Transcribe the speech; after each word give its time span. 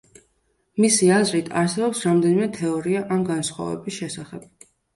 მისი 0.85 1.09
აზრით, 1.17 1.51
არსებობს 1.63 2.01
რემდენიმე 2.09 2.49
თეორია 2.57 3.05
ამ 3.19 3.25
განსხვავების 3.31 4.03
შესახებ. 4.03 4.53